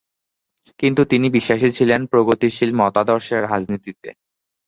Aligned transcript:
কিন্তু 0.79 1.01
তিনি 1.05 1.27
বিশ্বাসী 1.29 1.69
ছিলেন 1.77 2.01
প্রগতিশীল 2.11 2.69
মতাদর্শের 2.81 3.41
রাজনীতিতে। 3.45 4.09